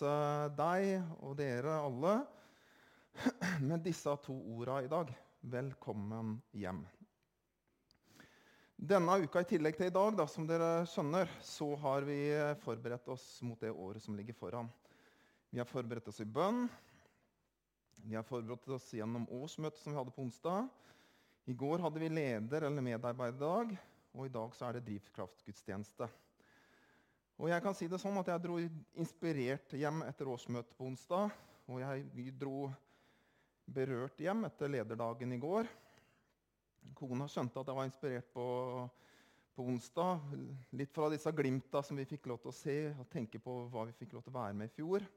hilse 0.00 0.54
deg 0.56 1.02
og 1.20 1.34
dere 1.36 1.74
alle 1.76 2.14
med 3.68 3.82
disse 3.84 4.08
to 4.24 4.32
orda 4.32 4.80
i 4.80 4.88
dag. 4.88 5.10
Velkommen 5.40 6.38
hjem. 6.56 6.80
Denne 8.76 9.18
uka, 9.20 9.42
i 9.42 9.48
tillegg 9.50 9.76
til 9.76 9.90
i 9.90 9.92
dag, 9.92 10.14
da, 10.16 10.24
som 10.24 10.46
dere 10.48 10.86
skjønner, 10.88 11.28
så 11.44 11.68
har 11.82 12.06
vi 12.08 12.32
forberedt 12.62 13.10
oss 13.12 13.42
mot 13.44 13.60
det 13.60 13.74
året 13.74 14.00
som 14.00 14.16
ligger 14.16 14.32
foran. 14.38 14.70
Vi 15.52 15.60
har 15.60 15.68
forberedt 15.68 16.08
oss 16.08 16.22
i 16.24 16.28
bønn. 16.28 16.64
Vi 18.00 18.16
har 18.16 18.24
forberedt 18.24 18.72
oss 18.72 18.88
gjennom 18.96 19.28
årsmøtet 19.28 19.82
som 19.82 19.92
vi 19.92 20.00
hadde 20.00 20.16
på 20.16 20.24
onsdag. 20.24 20.70
I 21.44 21.52
går 21.52 21.84
hadde 21.84 22.00
vi 22.00 22.08
leder- 22.08 22.64
eller 22.70 22.88
medarbeiderdag, 22.88 23.76
og 24.16 24.24
i 24.26 24.32
dag 24.32 24.56
så 24.56 24.70
er 24.70 24.78
det 24.78 24.86
drivkraftgudstjeneste. 24.88 26.08
Og 27.40 27.48
jeg 27.48 27.62
kan 27.64 27.72
si 27.72 27.86
det 27.88 27.96
sånn 27.96 28.18
at 28.20 28.28
jeg 28.28 28.42
dro 28.44 28.58
inspirert 29.00 29.72
hjem 29.72 30.02
etter 30.04 30.28
årsmøtet 30.28 30.74
på 30.76 30.90
onsdag. 30.90 31.30
Og 31.72 31.78
jeg 31.80 32.34
dro 32.36 32.66
berørt 33.64 34.20
hjem 34.20 34.44
etter 34.44 34.68
lederdagen 34.68 35.32
i 35.32 35.38
går. 35.40 35.70
Kona 36.98 37.24
skjønte 37.32 37.62
at 37.62 37.70
jeg 37.70 37.78
var 37.78 37.88
inspirert 37.88 38.28
på, 38.34 38.44
på 39.56 39.68
onsdag. 39.72 40.36
Litt 40.76 40.92
fra 40.92 41.08
disse 41.08 41.32
glimta 41.32 41.80
som 41.86 41.96
vi 41.96 42.04
fikk 42.12 42.28
lov 42.28 42.42
til 42.42 42.52
å 42.52 42.58
se 42.58 42.78
og 42.92 43.08
tenke 43.08 43.40
på 43.40 43.56
hva 43.72 43.86
vi 43.88 43.96
fikk 44.02 44.18
lov 44.18 44.26
til 44.26 44.34
å 44.34 44.40
være 44.42 44.60
med 44.60 44.68
i 44.68 44.76
fjor. 44.76 45.08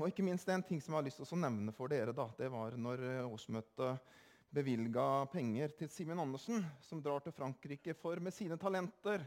Og 0.00 0.06
ikke 0.08 0.26
minst 0.26 0.50
en 0.50 0.66
ting 0.66 0.82
som 0.82 0.96
jeg 0.96 0.98
har 0.98 1.10
lyst 1.12 1.22
til 1.22 1.30
å 1.30 1.44
nevne 1.46 1.76
for 1.76 1.94
dere. 1.94 2.16
Da, 2.16 2.26
det 2.34 2.50
var 2.50 2.74
når 2.74 3.06
årsmøtet 3.28 4.16
bevilga 4.50 5.28
penger 5.30 5.78
til 5.78 5.94
Simen 5.94 6.18
Andersen, 6.18 6.64
som 6.82 6.98
drar 6.98 7.22
til 7.22 7.38
Frankrike 7.38 7.94
for 7.94 8.18
med 8.18 8.34
sine 8.34 8.58
talenter 8.58 9.22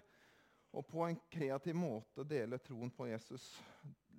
og 0.73 0.86
på 0.90 1.05
en 1.05 1.20
kreativ 1.32 1.77
måte 1.77 2.26
dele 2.26 2.58
troen 2.62 2.91
på 2.94 3.08
Jesus. 3.12 3.45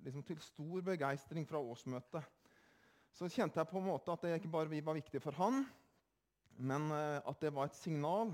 Liksom 0.05 0.23
til 0.23 0.39
stor 0.43 0.83
begeistring 0.85 1.47
fra 1.47 1.59
årsmøtet. 1.59 2.23
Så 3.15 3.27
kjente 3.31 3.59
jeg 3.59 3.69
på 3.69 3.79
en 3.79 3.89
måte 3.89 4.11
at 4.11 4.23
det 4.23 4.37
ikke 4.39 4.51
bare 4.51 4.81
var 4.83 4.97
viktige 4.97 5.23
for 5.23 5.35
han, 5.39 5.63
men 6.57 6.89
eh, 6.91 7.19
at 7.23 7.41
det 7.41 7.51
var 7.55 7.67
et 7.67 7.77
signal 7.77 8.33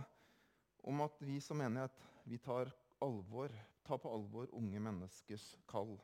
om 0.86 1.04
at 1.06 1.18
vi 1.22 1.40
som 1.42 1.58
menighet 1.62 1.98
vi 2.26 2.38
tar, 2.42 2.70
alvor, 3.02 3.54
tar 3.86 4.02
på 4.02 4.14
alvor 4.14 4.50
unge 4.58 4.82
menneskers 4.82 5.52
kall. 5.70 5.96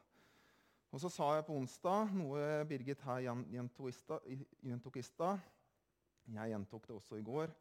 Og 0.94 1.02
så 1.02 1.10
sa 1.12 1.32
jeg 1.36 1.46
på 1.46 1.58
onsdag 1.58 2.14
noe 2.16 2.64
Birgit 2.70 3.02
her 3.06 3.26
gjentok 3.26 4.98
i 4.98 5.06
stad. 5.06 5.42
Jeg 6.28 6.54
gjentok 6.54 6.88
det 6.88 6.96
også 6.96 7.20
i 7.20 7.26
går 7.26 7.52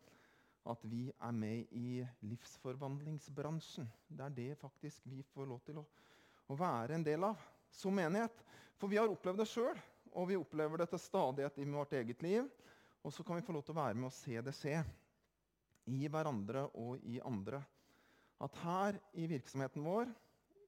at 0.70 0.84
vi 0.89 1.06
er 1.11 1.34
med 1.34 1.72
i 1.75 2.00
livsforvandlingsbransjen. 2.27 3.86
Det 4.09 4.25
er 4.25 4.34
det 4.34 4.59
faktisk 4.61 5.06
vi 5.06 5.23
får 5.33 5.48
lov 5.50 5.61
til 5.67 5.81
å, 5.81 5.84
å 6.50 6.58
være 6.58 6.97
en 6.97 7.06
del 7.06 7.27
av 7.28 7.41
som 7.70 7.95
menighet. 7.95 8.42
For 8.77 8.91
vi 8.91 8.98
har 9.00 9.11
opplevd 9.11 9.42
det 9.42 9.48
sjøl, 9.50 9.78
og 10.17 10.28
vi 10.31 10.39
opplever 10.39 10.83
det 10.83 10.89
til 10.92 11.03
stadighet 11.03 11.58
i 11.61 11.69
vårt 11.70 11.95
eget 11.97 12.23
liv. 12.25 12.48
Og 13.06 13.14
så 13.14 13.25
kan 13.25 13.39
vi 13.39 13.45
få 13.47 13.55
lov 13.55 13.67
til 13.67 13.77
å 13.77 13.81
være 13.81 13.98
med 13.98 14.11
og 14.11 14.17
se 14.17 14.41
det 14.42 14.55
skje 14.56 14.81
i 15.92 16.08
hverandre 16.11 16.67
og 16.75 17.03
i 17.06 17.20
andre. 17.23 17.61
At 18.42 18.58
her 18.64 18.98
i 19.17 19.28
virksomheten 19.30 19.84
vår, 19.86 20.11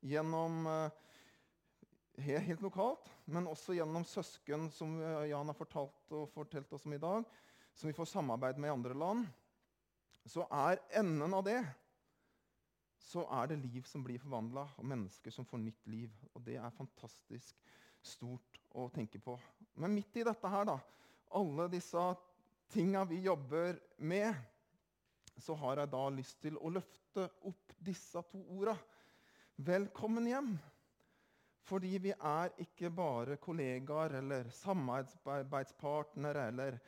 gjennom 0.06 0.62
uh, 0.70 1.08
helt 2.22 2.62
lokalt, 2.62 3.10
men 3.26 3.50
også 3.50 3.74
gjennom 3.76 4.06
søsken, 4.06 4.68
som 4.72 4.94
Jan 5.26 5.50
har 5.50 5.58
fortalt 5.58 6.14
og 6.14 6.30
fortalt 6.32 6.72
oss 6.72 6.86
om 6.86 6.94
i 6.94 7.02
dag, 7.02 7.26
som 7.74 7.90
vi 7.90 7.96
får 7.96 8.10
samarbeid 8.12 8.58
med 8.58 8.70
i 8.70 8.74
andre 8.76 8.96
land, 8.96 9.26
så 10.28 10.46
er 10.52 10.82
enden 11.00 11.34
av 11.34 11.44
det 11.46 11.60
så 13.08 13.24
er 13.40 13.48
det 13.48 13.62
liv 13.62 13.86
som 13.88 14.02
blir 14.04 14.20
forvandla, 14.20 14.66
og 14.76 14.84
mennesker 14.86 15.32
som 15.32 15.46
får 15.48 15.62
nytt 15.62 15.86
liv. 15.88 16.12
Og 16.34 16.42
det 16.44 16.58
er 16.60 16.74
fantastisk 16.76 17.56
stort 18.04 18.58
å 18.76 18.88
tenke 18.92 19.20
på. 19.22 19.38
Men 19.80 19.94
midt 19.96 20.18
i 20.20 20.26
dette 20.26 20.50
her, 20.52 20.66
da, 20.68 20.76
alle 21.38 21.68
disse 21.72 22.04
tinga 22.72 23.04
vi 23.08 23.22
jobber 23.24 23.78
med, 24.04 24.34
så 25.38 25.56
har 25.56 25.80
jeg 25.80 25.92
da 25.94 26.02
lyst 26.12 26.40
til 26.42 26.58
å 26.58 26.72
løfte 26.74 27.28
opp 27.48 27.72
disse 27.78 28.22
to 28.28 28.42
orda. 28.58 28.74
Velkommen 29.56 30.26
hjem. 30.28 30.52
Fordi 31.68 31.98
vi 32.00 32.12
er 32.12 32.52
ikke 32.64 32.90
bare 32.92 33.36
kollegaer 33.40 34.18
eller 34.20 34.48
samarbeidspartnere 34.56 36.46
eller 36.48 36.78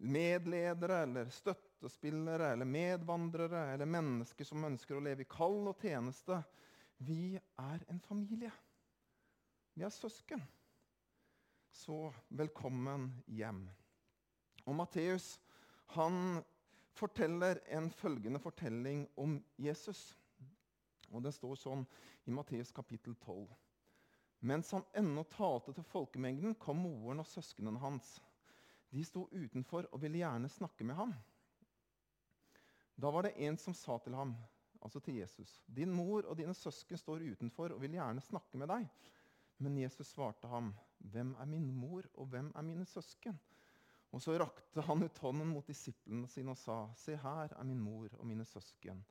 medledere 0.00 1.02
eller 1.02 1.30
støttespillere 1.32 2.52
eller 2.52 2.68
medvandrere 2.68 3.72
eller 3.72 3.88
mennesker 3.88 4.44
som 4.44 4.66
ønsker 4.68 4.98
å 4.98 5.04
leve 5.04 5.24
i 5.24 5.30
kall 5.30 5.62
og 5.70 5.80
tjeneste. 5.80 6.42
Vi 7.00 7.34
er 7.38 7.86
en 7.90 8.00
familie. 8.04 8.52
Vi 9.74 9.84
er 9.84 9.92
søsken. 9.92 10.44
Så 11.74 12.12
velkommen 12.28 13.08
hjem. 13.26 13.64
Og 14.64 14.76
Matteus 14.78 15.34
han 15.96 16.42
forteller 16.94 17.58
en 17.74 17.90
følgende 17.90 18.38
fortelling 18.38 19.08
om 19.16 19.40
Jesus. 19.58 20.14
Og 21.10 21.22
Det 21.22 21.34
står 21.34 21.56
sånn 21.58 21.82
i 22.26 22.34
Matteus 22.34 22.72
kapittel 22.72 23.16
12. 23.16 23.48
Mens 24.44 24.70
han 24.76 24.84
ennå 24.92 25.24
talte 25.32 25.72
til 25.72 25.86
folkemengden, 25.88 26.54
kom 26.60 26.82
moren 26.84 27.22
og 27.22 27.28
søsknene 27.28 27.80
hans 27.80 28.18
de 28.94 29.04
sto 29.04 29.26
utenfor 29.32 29.88
og 29.90 30.02
ville 30.02 30.20
gjerne 30.22 30.48
snakke 30.48 30.86
med 30.86 30.94
ham. 30.94 31.14
Da 32.94 33.10
var 33.10 33.26
det 33.26 33.34
en 33.42 33.58
som 33.58 33.74
sa 33.74 33.98
til 33.98 34.14
ham, 34.14 34.36
altså 34.80 35.00
til 35.00 35.18
Jesus, 35.18 35.62
'Din 35.66 35.90
mor 35.90 36.22
og 36.22 36.36
dine 36.38 36.54
søsken 36.54 36.96
står 36.96 37.24
utenfor 37.32 37.74
og 37.74 37.80
vil 37.82 37.96
gjerne 37.98 38.20
snakke 38.20 38.58
med 38.58 38.68
deg.' 38.68 38.88
Men 39.58 39.78
Jesus 39.78 40.06
svarte 40.06 40.48
ham, 40.48 40.74
'Hvem 40.98 41.34
er 41.40 41.44
min 41.44 41.72
mor, 41.74 42.02
og 42.14 42.26
hvem 42.26 42.52
er 42.54 42.62
mine 42.62 42.84
søsken?' 42.84 43.38
Og 44.12 44.22
så 44.22 44.38
rakte 44.38 44.80
han 44.80 45.02
ut 45.02 45.18
hånden 45.18 45.48
mot 45.48 45.66
disiplene 45.66 46.28
sine 46.28 46.50
og 46.50 46.56
sa, 46.56 46.92
'Se 46.94 47.16
her 47.16 47.48
er 47.58 47.64
min 47.64 47.80
mor 47.80 48.08
og 48.18 48.26
mine 48.26 48.44
søsken.' 48.44 49.04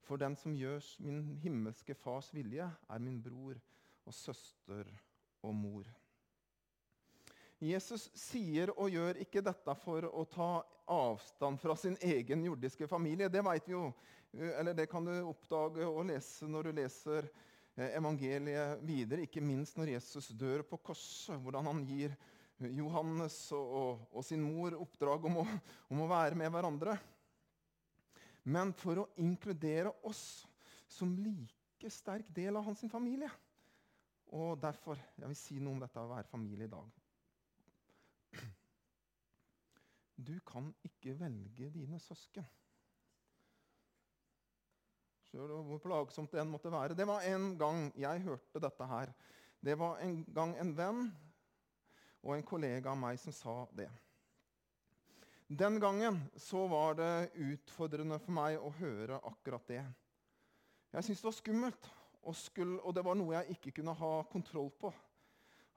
For 0.00 0.16
den 0.16 0.36
som 0.36 0.54
gjør 0.56 0.80
min 1.04 1.36
himmelske 1.36 1.94
fars 1.94 2.34
vilje, 2.34 2.70
er 2.88 2.98
min 2.98 3.22
bror 3.22 3.58
og 4.06 4.14
søster 4.14 4.88
og 5.42 5.54
mor. 5.54 5.84
Jesus 7.58 8.06
sier 8.14 8.70
og 8.76 8.92
gjør 8.92 9.18
ikke 9.24 9.42
dette 9.42 9.74
for 9.82 10.06
å 10.06 10.22
ta 10.30 10.50
avstand 10.88 11.58
fra 11.60 11.74
sin 11.76 11.96
egen 12.06 12.44
jordiske 12.46 12.86
familie. 12.88 13.30
Det 13.30 13.42
vet 13.44 13.66
vi 13.66 13.74
jo, 13.74 13.88
eller 14.32 14.76
det 14.78 14.86
kan 14.90 15.04
du 15.04 15.12
oppdage 15.26 15.86
og 15.86 16.06
lese 16.08 16.46
når 16.46 16.68
du 16.68 16.78
leser 16.78 17.26
eh, 17.26 17.96
evangeliet 17.98 18.84
videre. 18.86 19.26
Ikke 19.26 19.42
minst 19.42 19.78
når 19.78 19.96
Jesus 19.96 20.30
dør 20.38 20.62
på 20.70 20.78
korset, 20.90 21.34
hvordan 21.42 21.66
han 21.66 21.82
gir 21.88 22.14
Johannes 22.78 23.36
og, 23.54 24.06
og 24.10 24.24
sin 24.26 24.42
mor 24.42 24.78
oppdrag 24.78 25.26
om 25.26 25.42
å, 25.42 25.46
om 25.90 26.04
å 26.04 26.10
være 26.10 26.38
med 26.38 26.54
hverandre. 26.54 26.94
Men 28.48 28.70
for 28.76 29.02
å 29.02 29.10
inkludere 29.20 29.92
oss 30.06 30.46
som 30.88 31.10
like 31.18 31.90
sterk 31.92 32.30
del 32.34 32.56
av 32.56 32.70
hans 32.70 32.86
familie. 32.90 33.28
Og 34.30 34.56
derfor 34.60 34.98
jeg 35.18 35.26
vil 35.26 35.38
si 35.38 35.58
noe 35.58 35.74
om 35.74 35.82
dette 35.82 36.00
å 36.00 36.10
være 36.14 36.30
familie 36.30 36.68
i 36.68 36.72
dag. 36.72 36.88
Du 40.18 40.34
kan 40.42 40.72
ikke 40.82 41.14
velge 41.20 41.70
dine 41.70 42.00
søsken. 42.02 42.46
Sjøl 45.28 45.52
hvor 45.68 45.80
plagsomt 45.82 46.32
det 46.32 46.40
enn 46.42 46.50
måtte 46.50 46.72
være. 46.72 46.96
Det 46.96 47.06
var 47.06 47.26
en 47.28 47.52
gang 47.60 47.88
jeg 48.00 48.24
hørte 48.24 48.62
dette 48.64 48.88
her. 48.90 49.12
Det 49.60 49.76
var 49.78 50.00
en 50.02 50.22
gang 50.34 50.54
en 50.58 50.74
venn 50.74 51.08
og 52.24 52.34
en 52.34 52.46
kollega 52.46 52.90
av 52.90 52.98
meg 52.98 53.18
som 53.20 53.34
sa 53.34 53.56
det. 53.76 53.90
Den 55.48 55.78
gangen 55.80 56.18
så 56.36 56.66
var 56.68 56.96
det 56.98 57.30
utfordrende 57.40 58.18
for 58.20 58.34
meg 58.36 58.58
å 58.60 58.72
høre 58.80 59.20
akkurat 59.30 59.70
det. 59.70 59.84
Jeg 60.92 61.04
syntes 61.04 61.22
det 61.22 61.28
var 61.28 61.36
skummelt, 61.36 61.88
og, 62.22 62.34
skulle, 62.36 62.80
og 62.82 62.96
det 62.96 63.04
var 63.04 63.16
noe 63.16 63.36
jeg 63.36 63.56
ikke 63.56 63.78
kunne 63.78 63.94
ha 63.96 64.12
kontroll 64.32 64.68
på. 64.80 64.90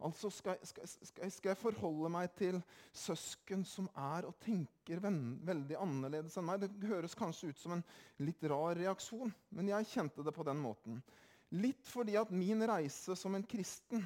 Altså 0.02 0.32
skal, 0.34 0.58
skal, 0.66 0.88
skal, 1.06 1.50
jeg 1.52 1.60
forholde 1.60 2.10
meg 2.14 2.32
til 2.38 2.58
søsken 2.98 3.62
som 3.68 3.90
er 3.94 4.26
og 4.26 4.38
tenker 4.42 5.02
veldig 5.04 5.78
annerledes 5.78 6.38
enn 6.40 6.48
meg. 6.48 6.64
Det 6.64 6.90
høres 6.90 7.18
kanskje 7.18 7.52
ut 7.52 7.62
som 7.62 7.76
en 7.76 7.84
litt 8.26 8.42
rar 8.50 8.80
reaksjon, 8.80 9.34
men 9.54 9.70
jeg 9.70 9.90
kjente 9.92 10.26
det 10.26 10.34
på 10.34 10.46
den 10.48 10.62
måten. 10.62 11.02
Litt 11.54 11.86
fordi 11.92 12.18
at 12.18 12.32
min 12.34 12.64
reise 12.68 13.16
som 13.20 13.36
en 13.36 13.46
kristen 13.46 14.04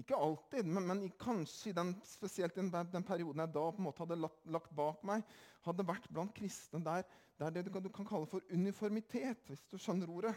Ikke 0.00 0.16
alltid, 0.16 0.64
men, 0.64 0.86
men 0.88 1.00
kanskje 1.20 1.74
den, 1.76 1.90
spesielt 2.08 2.56
den, 2.56 2.70
den, 2.72 3.04
perioden 3.04 3.42
jeg 3.44 3.52
da 3.52 3.64
på 3.68 3.82
en 3.82 3.84
måte 3.84 4.00
hadde 4.00 4.16
lagt, 4.16 4.38
lagt 4.48 4.70
bak 4.72 5.02
meg, 5.04 5.20
hadde 5.66 5.84
vært 5.84 6.08
blant 6.08 6.32
kristne 6.32 6.80
der, 6.80 7.04
der 7.36 7.52
det 7.52 7.66
du 7.66 7.68
kan, 7.74 7.84
du 7.84 7.90
kan 7.92 8.08
kalle 8.08 8.28
for 8.30 8.40
uniformitet, 8.48 9.44
hvis 9.50 9.66
du 9.68 9.76
skjønner 9.76 10.08
ordet. 10.08 10.32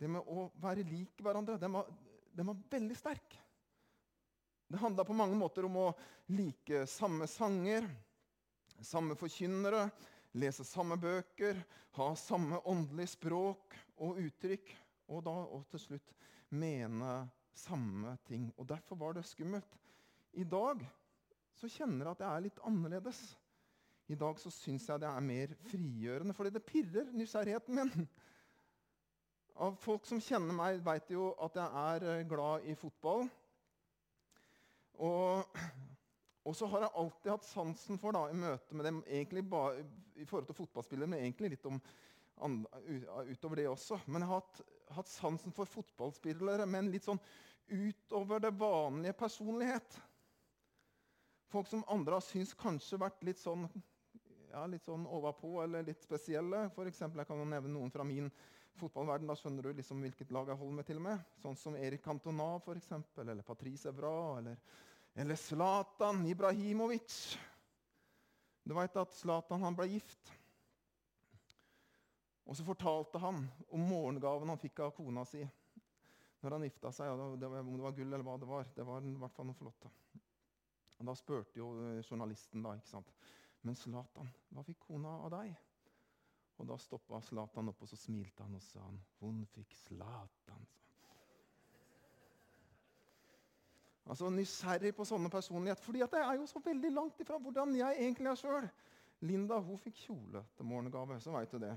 Det 0.00 0.08
med 0.08 0.24
å 0.32 0.46
være 0.62 0.86
lik 0.88 1.20
hverandre. 1.20 1.58
Det 1.60 1.68
med, 1.68 1.92
den 2.36 2.50
var 2.50 2.60
veldig 2.70 2.96
sterk. 2.98 3.36
Det 4.70 4.78
handla 4.78 5.04
på 5.04 5.16
mange 5.18 5.34
måter 5.34 5.66
om 5.66 5.76
å 5.80 5.88
like 6.30 6.84
samme 6.86 7.26
sanger, 7.26 7.88
samme 8.86 9.16
forkynnere, 9.18 9.88
lese 10.38 10.64
samme 10.64 10.94
bøker, 11.00 11.58
ha 11.98 12.06
samme 12.14 12.60
åndelige 12.70 13.16
språk 13.16 13.74
og 13.98 14.20
uttrykk. 14.22 14.70
Og 15.10 15.24
da 15.26 15.34
og 15.42 15.66
til 15.72 15.82
slutt 15.82 16.12
mene 16.54 17.16
samme 17.50 18.14
ting. 18.28 18.46
Og 18.56 18.68
Derfor 18.70 19.00
var 19.00 19.18
det 19.18 19.26
skummelt. 19.26 19.74
I 20.38 20.46
dag 20.46 20.84
så 21.58 21.68
kjenner 21.68 22.06
jeg 22.06 22.14
at 22.14 22.22
jeg 22.22 22.30
er 22.30 22.44
litt 22.46 22.60
annerledes. 22.66 23.20
I 24.10 24.18
dag 24.18 24.38
så 24.42 24.50
syns 24.54 24.86
jeg 24.86 25.02
det 25.02 25.10
er 25.10 25.26
mer 25.26 25.52
frigjørende, 25.66 26.34
fordi 26.34 26.54
det 26.54 26.66
pirrer 26.66 27.10
nysgjerrigheten 27.14 27.76
min. 27.78 28.06
Av 29.60 29.74
folk 29.76 30.06
som 30.08 30.20
kjenner 30.24 30.56
meg, 30.56 30.78
vet 30.80 31.10
jo 31.12 31.34
at 31.44 31.56
jeg 31.58 31.80
er 31.82 32.04
eh, 32.08 32.26
glad 32.28 32.64
i 32.64 32.72
fotball. 32.80 33.26
Og, 35.04 35.58
så 36.56 36.68
har 36.72 36.86
jeg 36.86 36.96
alltid 37.02 37.28
hatt 37.34 37.44
sansen 37.44 37.98
for, 38.00 38.16
da, 38.16 38.22
i 38.32 38.38
møte 38.40 38.76
med 38.76 38.88
dem 38.88 39.02
egentlig 39.04 39.42
bare, 39.52 39.82
i 40.16 40.24
forhold 40.24 40.48
til 40.48 40.56
fotballspillere, 40.62 41.10
men 41.12 41.20
egentlig 41.20 41.50
litt 41.52 41.68
om 41.68 41.76
utover 43.28 43.60
det 43.60 43.66
også. 43.68 43.98
Men 44.08 44.24
jeg 44.24 44.30
har 44.30 44.40
hatt, 44.40 44.62
hatt 44.96 45.12
sansen 45.12 45.52
for 45.52 45.68
fotballspillere 45.68 46.64
med 46.64 46.86
en 46.86 46.92
litt 46.94 47.04
sånn 47.04 47.20
utover 47.68 48.40
det 48.40 48.54
vanlige 48.56 49.18
personlighet. 49.20 49.98
Folk 51.52 51.68
som 51.68 51.84
andre 51.92 52.16
har 52.16 52.24
syntes 52.24 52.56
kanskje 52.56 53.00
vært 53.02 53.20
litt 53.28 53.42
sånn 53.42 53.68
ja, 54.50 54.64
litt 54.66 54.88
sånn 54.88 55.04
overpå 55.06 55.60
eller 55.66 55.84
litt 55.86 56.00
spesielle. 56.02 56.64
For 56.74 56.88
eksempel, 56.88 57.20
jeg 57.20 57.28
kan 57.28 57.44
jo 57.44 57.46
nevne 57.52 57.74
noen 57.76 57.92
fra 57.92 58.08
min 58.08 58.32
fotballverden. 58.80 59.28
Da 59.30 59.36
skjønner 59.38 59.66
du 59.66 59.70
liksom 59.76 60.00
hvilket 60.04 60.32
lag 60.34 60.50
jeg 60.50 60.60
holder 60.60 60.76
med. 60.78 60.86
til 60.88 61.00
og 61.00 61.06
med. 61.06 61.22
Sånn 61.42 61.56
som 61.58 61.76
Erik 61.78 62.02
Cantona, 62.04 62.50
for 62.64 62.80
eksempel, 62.80 63.28
eller 63.28 63.46
Patrice 63.46 63.88
Evra, 63.92 64.12
eller, 64.40 64.58
eller 65.14 65.38
Zlatan 65.38 66.24
Ibrahimovic. 66.30 67.16
Du 68.64 68.74
veit 68.76 68.96
at 69.00 69.16
Zlatan 69.16 69.62
han 69.64 69.76
ble 69.76 69.88
gift. 69.94 70.32
Og 72.50 72.56
så 72.58 72.66
fortalte 72.66 73.20
han 73.22 73.44
om 73.70 73.82
morgengaven 73.86 74.50
han 74.50 74.58
fikk 74.58 74.82
av 74.82 74.94
kona 74.96 75.22
si 75.28 75.44
når 76.40 76.56
han 76.56 76.64
gifta 76.66 76.90
seg. 76.92 77.10
Ja, 77.10 77.28
det 77.36 77.50
var, 77.52 77.60
om 77.62 77.76
det 77.76 77.84
var 77.84 77.94
gull 77.94 78.08
eller 78.08 78.26
hva 78.26 78.36
det 78.40 78.48
var. 78.48 78.68
Det 78.74 78.86
var 78.88 79.06
i 79.06 79.14
hvert 79.20 79.36
fall 79.36 79.46
noe 79.50 79.58
flott. 79.58 79.86
Og 81.00 81.06
Da 81.08 81.14
spurte 81.16 81.60
jo 81.60 81.70
journalisten 82.02 82.64
da, 82.64 82.74
ikke 82.76 82.90
sant? 82.90 83.12
Men 83.64 83.76
Zlatan, 83.76 84.28
hva 84.52 84.64
fikk 84.64 84.82
kona 84.88 85.18
av 85.26 85.34
deg? 85.36 85.52
Og 86.60 86.68
Da 86.68 86.76
stoppa 86.76 87.22
Zlatan 87.24 87.70
opp, 87.72 87.80
og 87.80 87.88
så 87.88 87.96
smilte 87.96 88.44
han 88.44 88.58
og 88.58 88.62
sa 88.62 88.82
han, 88.84 89.00
hun 89.22 89.40
fikk 89.54 89.72
Zlatan. 89.86 90.66
Altså 94.10 94.28
Nysgjerrig 94.34 94.92
på 94.96 95.06
sånne 95.08 95.30
personligheter. 95.32 95.82
fordi 95.84 96.04
det 96.12 96.20
er 96.20 96.34
jo 96.36 96.46
så 96.46 96.60
veldig 96.64 96.90
langt 96.92 97.20
ifra 97.20 97.38
hvordan 97.38 97.74
jeg 97.78 97.96
egentlig 98.04 98.28
er 98.28 98.40
sjøl. 98.40 98.68
Linda 99.20 99.60
hun 99.60 99.78
fikk 99.78 99.96
kjole 100.04 100.44
til 100.56 100.66
morgengave, 100.66 101.20
så 101.20 101.32
veit 101.32 101.52
du 101.52 101.58
det. 101.62 101.74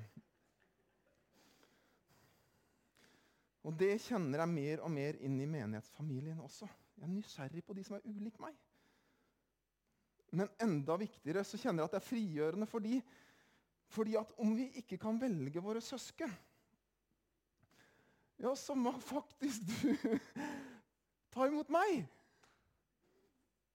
Og 3.64 3.80
det 3.80 4.02
kjenner 4.04 4.44
jeg 4.44 4.52
mer 4.52 4.84
og 4.84 4.92
mer 4.92 5.20
inn 5.24 5.40
i 5.40 5.48
menighetsfamilien 5.48 6.40
også. 6.44 6.68
Jeg 6.98 7.08
er 7.08 7.14
nysgjerrig 7.14 7.64
på 7.64 7.76
de 7.78 7.84
som 7.88 7.96
er 7.96 8.08
ulik 8.10 8.40
meg. 8.44 8.56
Men 10.34 10.50
enda 10.62 10.98
viktigere 10.98 11.44
så 11.46 11.60
kjenner 11.62 11.84
jeg 11.84 11.92
at 11.92 11.96
det 11.96 12.02
er 12.02 12.08
frigjørende 12.10 12.68
fordi, 12.68 12.98
fordi 13.94 14.18
at 14.18 14.34
om 14.42 14.56
vi 14.58 14.72
ikke 14.82 14.98
kan 15.02 15.20
velge 15.22 15.62
våre 15.62 15.82
søsken, 15.84 16.32
ja, 18.42 18.56
så 18.58 18.76
må 18.76 18.92
faktisk 19.00 19.70
du 19.70 20.18
ta 21.34 21.46
imot 21.48 21.70
meg. 21.72 22.04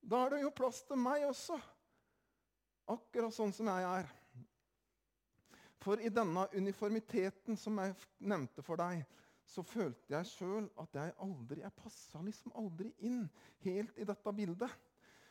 Da 0.03 0.25
er 0.25 0.35
det 0.35 0.41
jo 0.43 0.55
plass 0.55 0.83
til 0.87 0.99
meg 0.99 1.25
også. 1.27 1.57
Akkurat 2.89 3.33
sånn 3.33 3.53
som 3.55 3.69
jeg 3.71 3.87
er. 3.87 4.11
For 5.79 6.01
i 6.03 6.11
denne 6.11 6.45
uniformiteten 6.53 7.57
som 7.57 7.79
jeg 7.79 7.95
nevnte 8.19 8.63
for 8.65 8.79
deg, 8.81 9.05
så 9.49 9.63
følte 9.65 10.13
jeg 10.13 10.29
sjøl 10.29 10.67
at 10.77 10.93
jeg 10.93 11.15
aldri 11.25 11.63
Jeg 11.63 11.73
passa 11.79 12.21
liksom 12.21 12.53
aldri 12.59 12.91
inn 13.07 13.23
helt 13.63 13.97
i 13.97 14.05
dette 14.05 14.33
bildet. 14.35 14.69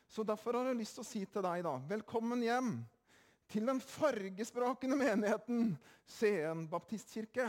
Så 0.09 0.25
derfor 0.25 0.57
har 0.57 0.71
jeg 0.71 0.81
lyst 0.81 0.97
til 0.97 1.05
å 1.05 1.11
si 1.11 1.23
til 1.29 1.45
deg, 1.45 1.63
da, 1.67 1.77
velkommen 1.91 2.43
hjem 2.43 2.79
til 3.49 3.69
den 3.69 3.81
fargesprakende 3.81 4.99
menigheten 4.99 5.73
Skien 6.09 6.67
baptistkirke. 6.69 7.49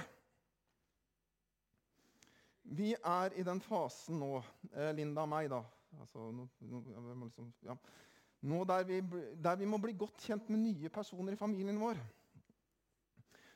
Vi 2.70 2.94
er 2.94 3.36
i 3.40 3.44
den 3.44 3.60
fasen 3.64 4.20
nå, 4.22 4.40
eh, 4.74 4.94
Linda 4.96 5.26
og 5.26 5.32
meg, 5.32 5.50
da 5.52 5.64
altså, 5.98 6.30
nå, 6.32 6.46
nå, 6.70 6.82
liksom, 7.24 7.50
ja. 7.66 7.76
nå 8.46 8.62
der, 8.70 8.86
vi, 8.88 9.02
der 9.42 9.60
vi 9.60 9.68
må 9.70 9.80
bli 9.82 9.96
godt 9.98 10.22
kjent 10.28 10.50
med 10.52 10.62
nye 10.68 10.92
personer 10.94 11.36
i 11.36 11.40
familien 11.40 11.80
vår. 11.82 12.00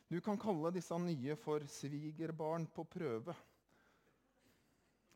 Du 0.10 0.19
kan 0.22 0.38
kalle 0.38 0.74
disse 0.74 0.98
nye 1.01 1.36
for 1.40 1.63
svigerbarn 1.69 2.68
på 2.69 2.86
prøve. 2.86 3.36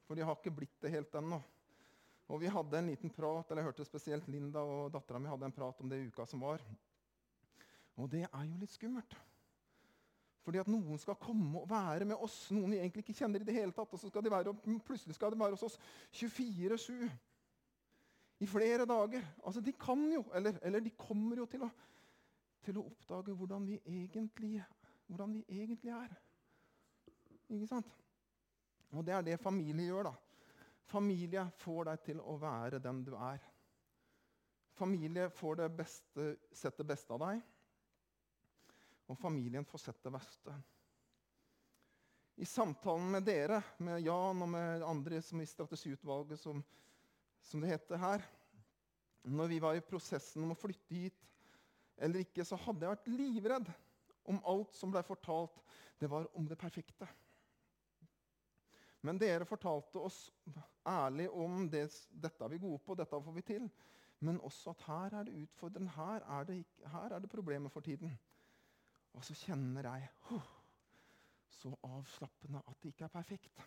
For 0.07 0.17
de 0.17 0.25
har 0.25 0.37
ikke 0.37 0.55
blitt 0.61 0.77
det 0.81 0.93
helt 0.93 1.17
ennå. 1.19 1.41
Og 2.27 2.41
vi 2.41 2.49
hadde 2.51 2.79
en 2.79 2.89
liten 2.89 3.11
prat, 3.13 3.45
eller 3.49 3.61
jeg 3.61 3.69
hørte 3.69 3.87
spesielt 3.87 4.27
Linda 4.31 4.63
og 4.63 4.91
dattera 4.91 5.19
mi 5.21 5.29
hadde 5.31 5.47
en 5.47 5.55
prat 5.55 5.83
om 5.83 5.91
det 5.91 5.99
i 6.01 6.07
uka 6.09 6.25
som 6.27 6.41
var. 6.43 6.63
Og 7.97 8.11
det 8.11 8.25
er 8.27 8.43
jo 8.45 8.59
litt 8.61 8.73
skummelt. 8.73 9.17
Fordi 10.47 10.61
at 10.61 10.69
noen 10.71 10.99
skal 11.01 11.17
komme 11.19 11.59
og 11.59 11.69
være 11.69 12.05
med 12.07 12.21
oss, 12.23 12.45
noen 12.55 12.71
vi 12.71 12.77
egentlig 12.79 13.03
ikke 13.03 13.17
kjenner 13.17 13.43
i 13.43 13.47
det 13.47 13.55
hele 13.57 13.73
tatt. 13.75 13.91
Og 13.91 13.99
så 13.99 14.07
skal 14.07 14.23
de 14.23 14.31
være, 14.31 14.53
plutselig 14.87 15.17
skal 15.17 15.33
de 15.33 15.39
være 15.41 15.57
hos 15.57 15.65
oss 15.67 15.79
24-7 16.15 17.09
i 18.39 18.47
flere 18.47 18.85
dager. 18.87 19.25
Altså, 19.43 19.61
De 19.61 19.73
kan 19.73 20.05
jo, 20.13 20.23
eller, 20.35 20.59
eller 20.61 20.79
de 20.79 20.93
kommer 20.95 21.41
jo 21.41 21.47
til 21.51 21.65
å, 21.67 21.69
til 22.63 22.79
å 22.79 22.85
oppdage 22.87 23.35
hvordan 23.35 23.67
vi, 23.67 23.81
egentlig, 23.85 24.63
hvordan 25.09 25.35
vi 25.35 25.43
egentlig 25.59 25.91
er. 25.97 26.15
Ikke 27.49 27.67
sant? 27.67 27.91
Og 28.95 29.03
det 29.03 29.17
er 29.17 29.27
det 29.27 29.39
familie 29.41 29.89
gjør. 29.89 30.11
da. 30.11 30.15
Familie 30.87 31.43
får 31.59 31.91
deg 31.91 32.07
til 32.07 32.23
å 32.23 32.37
være 32.39 32.79
den 32.79 33.03
du 33.03 33.13
er. 33.19 33.43
Familie 34.77 35.27
får 35.33 35.59
det 35.59 35.69
beste, 35.75 36.31
sett 36.55 36.77
det 36.77 36.87
beste 36.87 37.13
av 37.15 37.23
deg, 37.25 37.41
og 39.07 39.19
familien 39.19 39.65
får 39.65 39.85
sett 39.85 40.01
det 40.03 40.13
verste. 40.13 40.55
I 42.37 42.45
samtalen 42.45 43.09
med 43.15 43.25
dere, 43.25 43.61
med 43.81 44.03
Jan 44.05 44.43
og 44.45 44.49
med 44.51 44.83
andre 44.85 45.21
som 45.25 45.41
i 45.41 45.47
strategiutvalget, 45.49 46.39
som, 46.39 46.59
som 47.41 47.63
det 47.63 47.71
heter 47.71 47.97
her 47.97 48.25
Når 49.27 49.47
vi 49.49 49.57
var 49.59 49.75
i 49.75 49.83
prosessen 49.83 50.43
om 50.45 50.53
å 50.53 50.59
flytte 50.59 50.95
hit 50.95 51.23
eller 51.97 52.21
ikke, 52.21 52.45
så 52.45 52.59
hadde 52.61 52.85
jeg 52.85 52.93
vært 52.93 53.09
livredd 53.09 53.71
om 54.29 54.37
alt 54.45 54.75
som 54.77 54.91
ble 54.93 55.01
fortalt, 55.07 55.55
det 55.97 56.09
var 56.11 56.27
om 56.37 56.45
det 56.45 56.59
perfekte. 56.59 57.07
Men 59.01 59.17
dere 59.17 59.47
fortalte 59.47 60.01
oss 60.03 60.27
ærlig 60.87 61.29
om 61.33 61.65
det, 61.71 61.87
dette 62.11 62.43
er 62.43 62.53
vi 62.53 62.61
gode 62.61 62.83
på, 62.85 62.95
dette 62.97 63.17
får 63.23 63.35
vi 63.35 63.45
til. 63.47 63.67
Men 64.19 64.41
også 64.45 64.73
at 64.73 64.85
her 64.87 65.19
er 65.19 65.27
det 65.27 65.43
utfordrende, 65.43 65.93
her 65.95 66.25
er 66.37 66.47
det, 66.49 66.57
her 66.91 67.13
er 67.15 67.23
det 67.23 67.29
problemer 67.31 67.73
for 67.73 67.85
tiden. 67.85 68.13
Og 69.17 69.25
så 69.25 69.33
kjenner 69.37 69.89
jeg 69.89 70.09
oh, 70.35 70.51
så 71.57 71.73
avslappende 71.89 72.61
at 72.61 72.77
det 72.83 72.93
ikke 72.93 73.07
er 73.07 73.13
perfekt. 73.13 73.63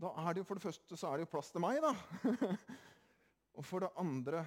Da 0.00 0.12
er 0.22 0.32
det 0.32 0.42
jo 0.42 0.48
For 0.48 0.58
det 0.58 0.66
første 0.66 0.98
så 0.98 1.10
er 1.10 1.18
det 1.18 1.26
jo 1.26 1.32
plass 1.34 1.50
til 1.50 1.62
meg, 1.62 1.82
da. 1.82 1.92
og 3.58 3.66
for 3.66 3.84
det 3.84 3.90
andre 3.98 4.44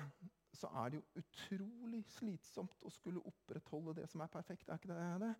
så 0.58 0.72
er 0.82 0.90
det 0.90 1.02
jo 1.02 1.22
utrolig 1.22 2.02
slitsomt 2.16 2.88
å 2.88 2.92
skulle 2.92 3.22
opprettholde 3.30 4.00
det 4.00 4.08
som 4.10 4.24
er 4.24 4.32
perfekt. 4.32 4.70
Er 4.70 4.80
ikke 4.80 4.96
det 4.96 5.28
det? 5.28 5.36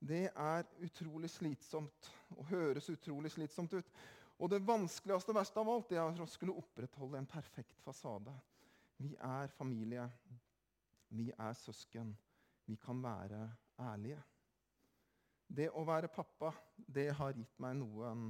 det 0.00 0.28
er 0.30 0.62
utrolig 0.84 1.30
slitsomt 1.30 2.10
og 2.36 2.46
høres 2.52 2.90
utrolig 2.90 3.32
slitsomt 3.34 3.74
ut. 3.74 3.90
Og 4.38 4.50
det 4.50 4.62
vanskeligste 4.66 5.34
og 5.34 5.40
verste 5.40 5.60
av 5.60 5.70
alt 5.72 5.90
det 5.90 5.98
er 5.98 6.22
å 6.22 6.28
skulle 6.30 6.54
opprettholde 6.54 7.18
en 7.18 7.26
perfekt 7.26 7.80
fasade. 7.82 8.34
Vi 8.98 9.16
er 9.18 9.50
familie. 9.58 10.06
Vi 11.10 11.32
er 11.34 11.54
søsken. 11.58 12.14
Vi 12.68 12.76
kan 12.76 12.98
være 13.02 13.46
ærlige. 13.80 14.20
Det 15.48 15.70
å 15.72 15.86
være 15.88 16.10
pappa, 16.12 16.50
det 16.76 17.06
har 17.16 17.32
gitt 17.32 17.54
meg 17.64 17.78
noen 17.78 18.26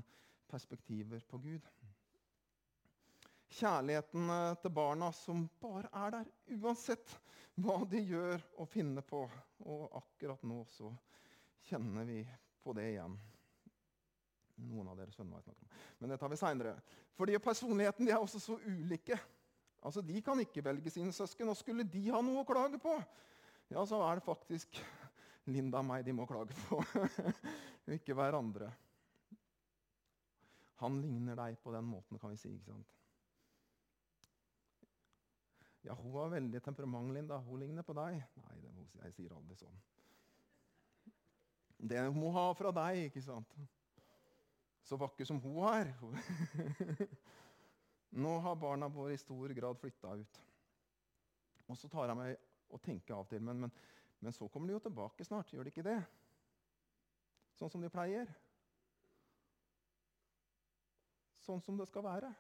perspektiver 0.46 1.24
på 1.26 1.40
Gud. 1.42 1.64
Kjærligheten 3.58 4.30
eh, 4.30 4.54
til 4.62 4.70
barna 4.76 5.08
som 5.16 5.42
bare 5.58 5.90
er 6.04 6.14
der, 6.14 6.30
uansett 6.54 7.16
hva 7.58 7.80
de 7.90 8.04
gjør 8.12 8.44
og 8.60 8.70
finner 8.70 9.02
på. 9.02 9.24
Og 9.66 9.88
akkurat 9.98 10.44
nå 10.46 10.60
så 10.70 10.92
kjenner 11.66 12.06
vi 12.06 12.20
på 12.62 12.76
det 12.78 12.92
igjen. 12.92 13.16
Noen 14.68 14.92
av 14.92 15.00
dere 15.00 15.14
skjønner 15.14 15.34
hva 15.34 15.42
jeg 15.42 15.48
snakker 15.48 15.66
om. 15.66 15.82
Men 15.98 16.14
det 16.14 16.20
tar 16.22 16.30
vi 16.30 16.38
seinere. 16.38 16.76
Fordi 17.18 17.42
personligheten 17.42 18.06
de 18.06 18.14
er 18.14 18.22
også 18.22 18.38
så 18.42 18.60
ulike. 18.68 19.18
Altså, 19.82 20.02
De 20.02 20.22
kan 20.22 20.38
ikke 20.46 20.62
velge 20.64 20.94
sine 20.94 21.10
søsken. 21.12 21.50
Og 21.50 21.58
skulle 21.58 21.86
de 21.86 22.04
ha 22.12 22.22
noe 22.22 22.44
å 22.44 22.46
klage 22.46 22.78
på, 22.82 22.94
ja, 23.68 23.84
så 23.86 24.00
er 24.04 24.18
det 24.18 24.26
faktisk 24.26 24.80
Linda 25.48 25.80
og 25.80 25.88
meg 25.88 26.04
de 26.04 26.12
må 26.12 26.26
klage 26.28 26.56
på. 26.66 26.80
ikke 27.96 28.16
hverandre. 28.16 28.68
Han 30.82 31.00
ligner 31.02 31.38
deg 31.38 31.56
på 31.62 31.72
den 31.74 31.88
måten, 31.88 32.20
kan 32.20 32.34
vi 32.34 32.40
si. 32.40 32.52
ikke 32.54 32.74
sant? 32.74 32.94
Ja, 35.86 35.96
hun 35.96 36.12
har 36.18 36.34
veldig 36.34 36.60
temperament, 36.62 37.14
Linda. 37.16 37.40
Hun 37.46 37.64
ligner 37.64 37.86
på 37.86 37.96
deg. 37.96 38.20
Nei, 38.44 38.60
det, 38.60 38.74
jeg 39.06 39.16
sier 39.16 39.34
aldri 39.34 39.56
sånn. 39.56 39.80
Det 41.78 42.04
hun 42.04 42.18
må 42.18 42.30
ha 42.34 42.50
fra 42.58 42.74
deg, 42.74 43.06
ikke 43.08 43.24
sant? 43.24 43.56
så 44.88 44.96
vakker 44.96 45.26
som 45.28 45.40
hun 45.42 45.58
er. 45.68 45.90
Nå 48.24 48.38
har 48.40 48.56
barna 48.56 48.88
våre 48.88 49.12
i 49.12 49.20
stor 49.20 49.52
grad 49.52 49.76
flytta 49.80 50.14
ut. 50.16 50.38
Og 51.68 51.76
så 51.76 51.90
tar 51.92 52.08
jeg 52.08 52.16
meg 52.16 52.47
og 52.68 52.82
tenke 52.84 53.14
av 53.14 53.24
og 53.24 53.30
til, 53.30 53.42
men, 53.44 53.64
men, 53.64 53.72
men 54.20 54.34
så 54.34 54.48
kommer 54.48 54.68
de 54.68 54.76
jo 54.76 54.84
tilbake 54.88 55.24
snart. 55.24 55.52
Gjør 55.52 55.66
de 55.66 55.72
ikke 55.72 55.86
det? 55.86 55.98
Sånn 57.58 57.72
som 57.72 57.82
de 57.82 57.90
pleier. 57.90 58.30
Sånn 61.42 61.62
som 61.64 61.78
det 61.80 61.88
skal 61.88 62.04
være. 62.06 62.30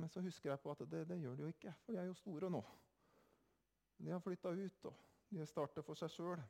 Men 0.00 0.08
så 0.08 0.22
husker 0.24 0.50
jeg 0.50 0.62
på 0.62 0.72
at 0.72 0.86
det, 0.88 1.04
det 1.10 1.18
gjør 1.20 1.36
de 1.36 1.44
jo 1.44 1.52
ikke, 1.52 1.74
for 1.84 1.92
de 1.92 2.00
er 2.00 2.08
jo 2.08 2.16
store 2.16 2.48
nå. 2.52 2.62
De 4.00 4.14
har 4.14 4.22
flytta 4.24 4.54
ut, 4.56 4.86
og 4.88 5.34
de 5.36 5.46
starter 5.46 5.84
for 5.84 5.98
seg 6.00 6.12
sjøl. 6.14 6.40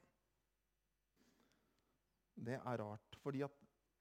Det 2.40 2.60
er 2.60 2.78
rart, 2.80 3.18
fordi 3.24 3.42
at 3.44 3.56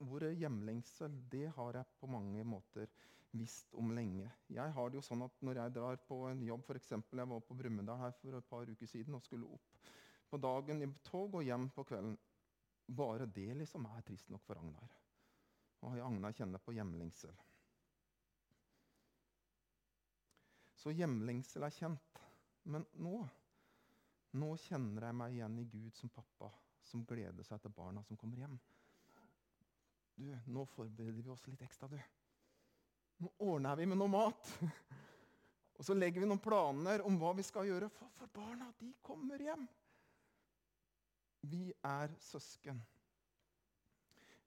ordet 0.06 0.36
hjemlengsel 0.39 1.15
det 1.32 1.48
har 1.56 1.79
jeg 1.79 1.98
på 2.00 2.10
mange 2.12 2.44
måter 2.48 2.89
visst 3.32 3.74
om 3.77 3.91
lenge. 3.94 4.29
Jeg 4.50 4.74
har 4.74 4.89
det 4.89 4.98
jo 4.98 5.06
sånn 5.06 5.22
at 5.25 5.41
Når 5.46 5.62
jeg 5.62 5.74
drar 5.75 6.00
på 6.08 6.24
en 6.29 6.41
jobb, 6.44 6.63
f.eks. 6.65 6.91
Jeg 6.91 7.29
var 7.34 7.44
på 7.46 7.58
Brumunddal 7.58 8.00
her 8.01 8.15
for 8.22 8.38
et 8.38 8.50
par 8.50 8.70
uker 8.70 8.89
siden 8.89 9.15
og 9.15 9.25
skulle 9.25 9.50
opp 9.50 9.82
på 10.29 10.38
dagen 10.38 10.84
i 10.86 10.88
tog 11.03 11.36
og 11.39 11.46
hjem 11.46 11.70
på 11.74 11.84
kvelden. 11.89 12.18
Bare 12.86 13.25
det 13.25 13.53
liksom 13.58 13.86
er 13.89 14.03
trist 14.06 14.29
nok 14.29 14.44
for 14.46 14.62
Agnar. 14.62 14.96
Og 15.86 16.00
Agnar 16.06 16.36
kjenner 16.38 16.62
på 16.62 16.74
hjemlengsel. 16.75 17.34
Så 20.79 20.94
hjemlengsel 20.96 21.65
er 21.65 21.75
kjent. 21.75 22.22
Men 22.70 22.86
nå, 23.01 23.15
nå 24.38 24.50
kjenner 24.68 25.10
jeg 25.10 25.18
meg 25.22 25.38
igjen 25.38 25.58
i 25.62 25.70
Gud 25.70 25.96
som 25.98 26.12
pappa, 26.13 26.51
som 26.86 27.06
gleder 27.10 27.46
seg 27.48 27.62
til 27.63 27.74
barna 27.74 28.03
som 28.06 28.20
kommer 28.20 28.44
hjem. 28.44 28.60
Du, 30.20 30.28
nå 30.52 30.66
forbereder 30.68 31.24
vi 31.24 31.32
oss 31.32 31.46
litt 31.48 31.62
ekstra, 31.64 31.88
du. 31.88 32.00
Nå 33.24 33.30
ordner 33.40 33.78
vi 33.80 33.86
med 33.88 34.00
noe 34.00 34.12
mat. 34.12 34.50
Og 35.80 35.86
så 35.88 35.96
legger 35.96 36.20
vi 36.20 36.28
noen 36.28 36.42
planer 36.44 37.06
om 37.08 37.16
hva 37.22 37.32
vi 37.38 37.46
skal 37.48 37.70
gjøre, 37.70 37.88
for, 37.96 38.12
for 38.18 38.32
barna 38.36 38.68
de 38.82 38.90
kommer 39.06 39.40
hjem. 39.40 39.64
Vi 41.48 41.70
er 41.88 42.12
søsken. 42.20 42.82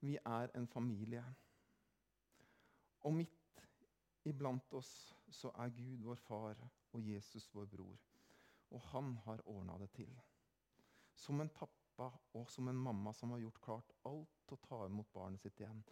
Vi 0.05 0.19
er 0.21 0.53
en 0.59 0.69
familie. 0.69 1.23
Og 3.09 3.17
midt 3.17 3.65
iblant 4.29 4.77
oss 4.77 4.93
så 5.33 5.55
er 5.57 5.73
Gud 5.73 6.05
vår 6.05 6.21
far 6.21 6.61
og 6.93 7.09
Jesus 7.09 7.49
vår 7.55 7.71
bror. 7.73 7.97
Og 8.77 8.85
han 8.93 9.15
har 9.25 9.41
ordna 9.49 9.79
det 9.81 9.89
til. 9.97 10.13
Som 11.17 11.41
en 11.41 11.53
pappa 11.97 12.39
og 12.39 12.51
som 12.51 12.69
en 12.69 12.81
mamma 12.89 13.13
som 13.15 13.31
har 13.31 13.43
gjort 13.43 13.61
klart 13.65 13.93
alt 14.09 14.55
å 14.55 14.59
ta 14.67 14.81
imot 14.87 15.13
barnet 15.13 15.43
sitt 15.43 15.61
igjen. 15.61 15.83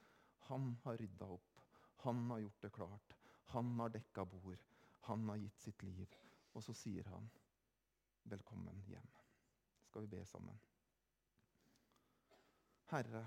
Han 0.49 0.73
har 0.85 0.99
rydda 0.99 1.29
opp. 1.37 1.61
Han 2.05 2.31
har 2.31 2.39
gjort 2.45 2.63
det 2.63 2.71
klart. 2.71 3.17
Han 3.53 3.79
har 3.81 3.93
dekka 3.95 4.25
bord. 4.25 4.65
Han 5.09 5.29
har 5.29 5.37
gitt 5.37 5.61
sitt 5.61 5.83
liv. 5.83 6.17
Og 6.53 6.65
så 6.65 6.75
sier 6.75 7.05
han, 7.09 7.31
'Velkommen 8.25 8.83
hjem'. 8.87 9.21
Skal 9.85 10.03
vi 10.03 10.07
be 10.07 10.25
sammen? 10.27 10.61
Herre, 12.91 13.25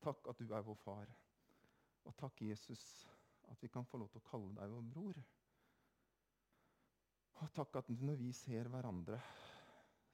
takk 0.00 0.28
at 0.28 0.38
du 0.38 0.52
er 0.54 0.62
vår 0.66 0.74
far. 0.74 1.14
Og 2.04 2.16
takk, 2.16 2.42
Jesus, 2.42 3.08
at 3.48 3.62
vi 3.62 3.68
kan 3.68 3.86
få 3.86 3.98
lov 3.98 4.08
til 4.08 4.20
å 4.22 4.28
kalle 4.30 4.54
deg 4.54 4.70
vår 4.70 4.86
bror. 4.92 5.20
Og 7.38 7.52
takk 7.54 7.76
at 7.76 7.88
når 7.88 8.16
vi 8.18 8.32
ser 8.32 8.68
hverandre, 8.72 9.20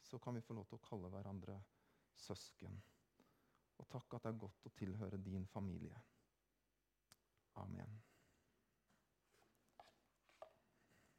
så 0.05 0.19
kan 0.19 0.37
vi 0.37 0.45
få 0.45 0.57
lov 0.57 0.69
til 0.69 0.79
å 0.79 0.85
kalle 0.85 1.11
hverandre 1.13 1.59
søsken. 2.21 2.77
Og 3.81 3.89
takk 3.91 4.17
at 4.17 4.27
det 4.27 4.35
er 4.35 4.43
godt 4.45 4.69
å 4.69 4.75
tilhøre 4.79 5.21
din 5.23 5.47
familie. 5.51 6.01
Amen. 7.63 7.97